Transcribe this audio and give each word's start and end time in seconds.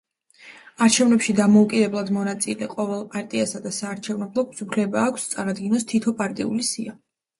არჩევნებში 0.85 1.35
დამოუკიდებლად 1.39 2.09
მონაწილე 2.15 2.69
ყოველ 2.73 3.05
პარტიასა 3.13 3.61
და 3.69 3.75
საარჩევნო 3.81 4.29
ბლოკს 4.39 4.65
უფლება 4.69 5.05
აქვს, 5.11 5.29
წარადგინოს 5.35 5.87
თითო 5.93 6.15
პარტიული 6.23 6.67
სია. 6.73 6.97